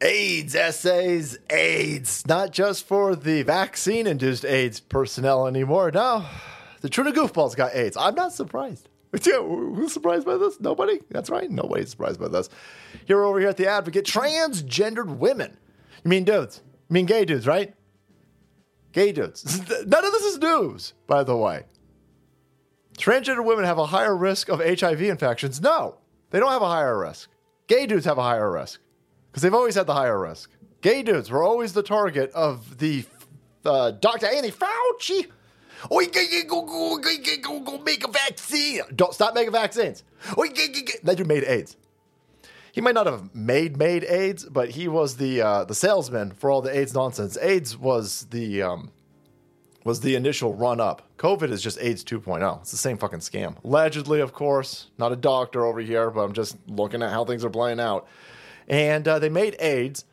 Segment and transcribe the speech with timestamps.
[0.00, 2.26] AIDS essays, AIDS.
[2.26, 5.90] Not just for the vaccine induced AIDS personnel anymore.
[5.92, 6.24] No,
[6.80, 7.96] the Truna Goofballs got AIDS.
[7.96, 8.88] I'm not surprised.
[9.24, 10.60] Who's surprised by this?
[10.60, 11.00] Nobody?
[11.10, 11.50] That's right.
[11.50, 12.48] Nobody's surprised by this.
[13.06, 15.56] Here over here at The Advocate, transgendered women.
[16.04, 16.62] You mean dudes?
[16.88, 17.74] You mean gay dudes, right?
[18.92, 19.58] Gay dudes.
[19.86, 21.64] None of this is news, by the way.
[22.96, 25.60] Transgender women have a higher risk of HIV infections.
[25.60, 25.98] No,
[26.30, 27.28] they don't have a higher risk.
[27.66, 28.80] Gay dudes have a higher risk
[29.30, 30.50] because they've always had the higher risk.
[30.80, 33.04] Gay dudes were always the target of the
[33.64, 34.26] uh, Dr.
[34.26, 35.26] Anthony Fauci.
[35.90, 37.12] Oh, you go, go, go,
[37.42, 38.82] go, go make a vaccine.
[38.94, 40.04] Don't stop making vaccines.
[40.36, 41.76] Oh, that dude made AIDS.
[42.72, 46.50] He might not have made made AIDS, but he was the uh, the salesman for
[46.50, 47.36] all the AIDS nonsense.
[47.38, 48.92] AIDS was the um,
[49.84, 51.02] was the initial run up.
[51.18, 52.60] COVID is just AIDS 2.0.
[52.60, 53.62] It's the same fucking scam.
[53.64, 54.88] Allegedly, of course.
[54.98, 58.06] Not a doctor over here, but I'm just looking at how things are playing out.
[58.70, 60.04] And uh, they made AIDS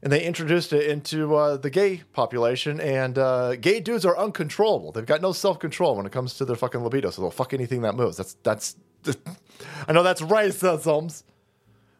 [0.00, 2.80] and they introduced it into uh, the gay population.
[2.80, 4.92] And uh, gay dudes are uncontrollable.
[4.92, 7.10] They've got no self control when it comes to their fucking libido.
[7.10, 8.16] So they'll fuck anything that moves.
[8.16, 8.76] That's, that's,
[9.88, 11.22] I know that's racism,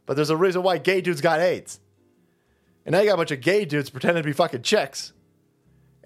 [0.07, 1.81] but there's a reason why gay dudes got AIDS.
[2.85, 5.13] And now you got a bunch of gay dudes pretending to be fucking chicks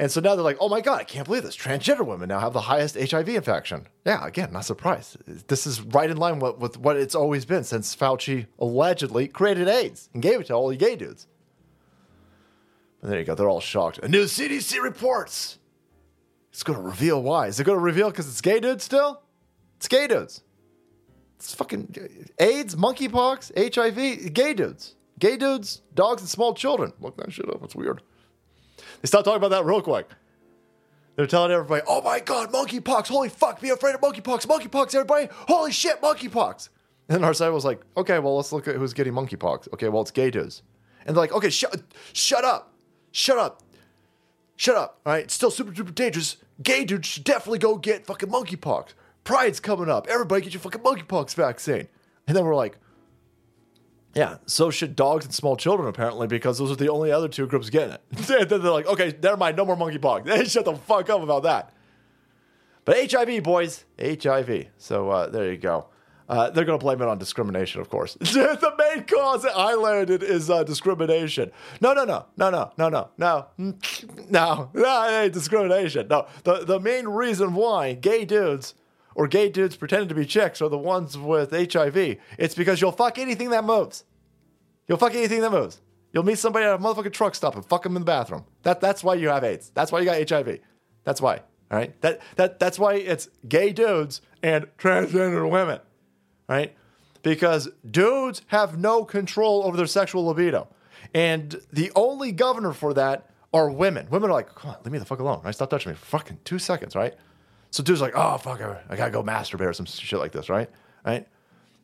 [0.00, 1.54] and so now they're like, oh my God, I can't believe this.
[1.54, 3.86] Transgender women now have the highest HIV infection.
[4.06, 5.18] Yeah, again, not surprised.
[5.48, 9.68] This is right in line with, with what it's always been since Fauci allegedly created
[9.68, 11.26] AIDS and gave it to all the gay dudes.
[13.02, 13.34] And there you go.
[13.34, 13.98] They're all shocked.
[13.98, 15.58] A new CDC reports.
[16.50, 17.48] It's going to reveal why.
[17.48, 19.20] Is it going to reveal because it's gay dudes still?
[19.76, 20.42] It's gay dudes.
[21.36, 24.94] It's fucking uh, AIDS, monkeypox, HIV, gay dudes.
[25.18, 26.94] Gay dudes, dogs, and small children.
[27.00, 27.62] Look that shit up.
[27.62, 28.00] It's weird.
[29.00, 30.08] They stopped talking about that real quick.
[31.16, 33.08] They're telling everybody, oh my God, monkeypox.
[33.08, 34.46] Holy fuck, be afraid of monkeypox.
[34.46, 35.28] Monkeypox, everybody.
[35.30, 36.68] Holy shit, monkeypox.
[37.08, 39.72] And our side was like, okay, well, let's look at who's getting monkeypox.
[39.74, 40.62] Okay, well, it's gay dudes.
[41.04, 42.72] And they're like, okay, shut, shut up.
[43.12, 43.62] Shut up.
[44.56, 45.00] Shut up.
[45.04, 46.36] All right, it's still super, super dangerous.
[46.62, 48.90] Gay dudes should definitely go get fucking monkeypox.
[49.24, 50.06] Pride's coming up.
[50.08, 51.88] Everybody get your fucking monkeypox vaccine.
[52.28, 52.78] And then we're like,
[54.14, 57.46] yeah, so should dogs and small children apparently because those are the only other two
[57.46, 58.48] groups getting it.
[58.48, 60.24] they're like, okay, never mind, no more monkeypox.
[60.30, 61.72] They shut the fuck up about that.
[62.84, 64.66] But HIV, boys, HIV.
[64.78, 65.86] So uh, there you go.
[66.28, 68.14] Uh, they're going to blame it on discrimination, of course.
[68.20, 71.50] the main cause that I landed is uh, discrimination.
[71.80, 73.46] No, no, no, no, no, no, no, no,
[74.28, 76.06] no, no, it discrimination.
[76.08, 78.74] No, the, the main reason why gay dudes
[79.20, 82.90] or gay dudes pretending to be chicks are the ones with HIV, it's because you'll
[82.90, 84.04] fuck anything that moves.
[84.88, 85.78] You'll fuck anything that moves.
[86.10, 88.46] You'll meet somebody at a motherfucking truck stop and fuck them in the bathroom.
[88.62, 89.72] That, that's why you have AIDS.
[89.74, 90.60] That's why you got HIV.
[91.04, 91.42] That's why.
[91.70, 92.00] All right.
[92.00, 95.80] That, that, that's why it's gay dudes and transgender women.
[96.48, 96.74] Right?
[97.22, 100.66] Because dudes have no control over their sexual libido.
[101.12, 104.06] And the only governor for that are women.
[104.08, 105.42] Women are like, come on, leave me the fuck alone.
[105.44, 105.54] Right?
[105.54, 107.12] Stop touching me for fucking two seconds, right?
[107.70, 110.68] So dude's like, oh fuck, I gotta go masturbate or some shit like this, right?
[111.04, 111.26] Right?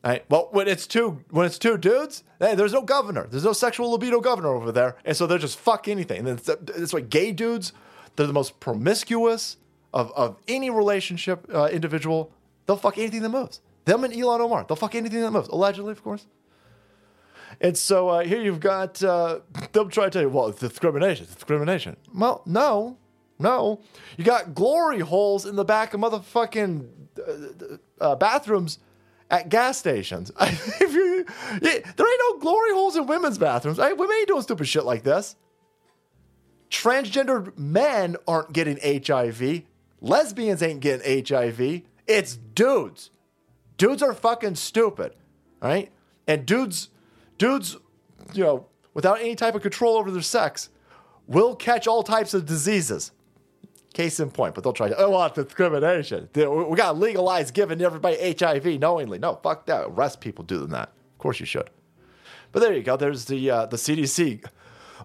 [0.05, 0.25] Right.
[0.31, 3.27] Well, when it's two when it's two dudes, hey, there's no governor.
[3.29, 6.29] There's no sexual libido governor over there, and so they're just fuck anything.
[6.29, 6.41] And
[6.77, 7.73] it's, like gay dudes,
[8.15, 9.57] they're the most promiscuous
[9.93, 12.31] of, of any relationship uh, individual.
[12.67, 13.61] They'll fuck anything that moves.
[13.85, 15.49] Them and Ilhan Omar, they'll fuck anything that moves.
[15.49, 16.27] Allegedly, of course.
[17.61, 19.41] And so uh, here you've got uh,
[19.73, 21.25] they'll try to tell you, well, it's discrimination.
[21.25, 21.97] It's discrimination.
[22.15, 22.97] Well, no,
[23.39, 23.81] no.
[24.17, 26.89] You got glory holes in the back of motherfucking
[27.19, 28.79] uh, uh, bathrooms
[29.31, 30.31] at gas stations.
[30.81, 31.25] you,
[31.61, 33.79] there ain't no glory holes in women's bathrooms.
[33.79, 33.97] Right?
[33.97, 35.37] Women ain't doing stupid shit like this.
[36.71, 39.63] Transgendered men aren't getting HIV.
[40.01, 41.83] Lesbians ain't getting HIV.
[42.07, 43.11] It's dudes.
[43.77, 45.15] Dudes are fucking stupid,
[45.61, 45.91] right?
[46.27, 46.89] And dudes,
[47.39, 47.77] dudes,
[48.33, 50.71] you know, without any type of control over their sex,
[51.27, 53.13] will catch all types of diseases.
[53.97, 56.29] Case in point, but they'll try to, oh, well, discrimination.
[56.35, 59.19] We got to legalize giving everybody HIV knowingly.
[59.19, 59.87] No, fuck that.
[59.87, 60.91] Arrest people doing that.
[61.15, 61.71] Of course you should.
[62.53, 62.99] But there you go.
[62.99, 64.45] There's the uh, the CDC.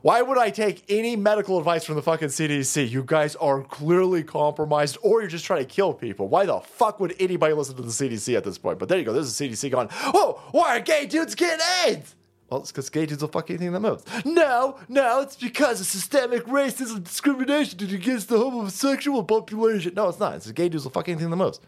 [0.02, 2.90] Why would I take any medical advice from the fucking CDC?
[2.90, 6.28] You guys are clearly compromised or you're just trying to kill people.
[6.28, 8.78] Why the fuck would anybody listen to the CDC at this point?
[8.78, 9.14] But there you go.
[9.14, 12.16] There's the CDC going, oh, why are gay dudes getting AIDS?
[12.52, 14.04] Well, it's because gay dudes will fuck anything that moves.
[14.26, 19.94] No, no, it's because of systemic racism and discrimination against the homosexual population.
[19.96, 20.36] No, it's not.
[20.36, 21.62] It's gay dudes will fuck anything that moves.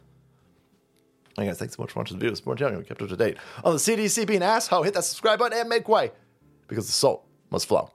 [1.38, 2.34] Hey guys, thanks so much for watching the video.
[2.34, 2.84] It's more general.
[2.84, 4.84] Kept up to date on the CDC being asshole.
[4.84, 6.12] Hit that subscribe button and make way
[6.68, 7.90] because the salt must flow.